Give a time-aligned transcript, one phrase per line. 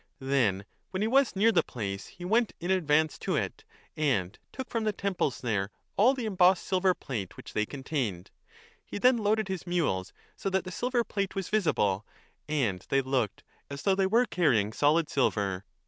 [0.17, 3.63] Then when he was near the place, he went in advance to it
[3.95, 8.31] and took from the temples there all the embossed silver plate which they contained.
[8.83, 12.03] He then loaded his mules so that the silver plate was visible,
[12.49, 15.65] and they looked as though they were carrying solid silver.